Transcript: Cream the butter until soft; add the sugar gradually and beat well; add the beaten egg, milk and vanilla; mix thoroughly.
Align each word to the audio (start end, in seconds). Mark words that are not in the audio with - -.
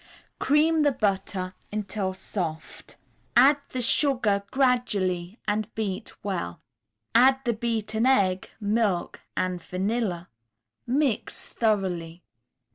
Cream 0.39 0.81
the 0.81 0.91
butter 0.91 1.53
until 1.71 2.15
soft; 2.15 2.95
add 3.37 3.59
the 3.69 3.83
sugar 3.83 4.41
gradually 4.49 5.37
and 5.47 5.71
beat 5.75 6.11
well; 6.23 6.59
add 7.13 7.39
the 7.45 7.53
beaten 7.53 8.07
egg, 8.07 8.49
milk 8.59 9.21
and 9.37 9.61
vanilla; 9.61 10.29
mix 10.87 11.45
thoroughly. 11.45 12.23